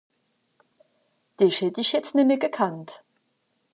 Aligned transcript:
Dìch 1.39 1.57
hätt 1.61 1.79
ìch 1.81 1.91
jetzt 1.93 2.13
nemmi 2.15 2.35
gekannt. 2.43 2.89